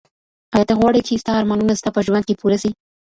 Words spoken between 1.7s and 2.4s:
ستا په ژوند کي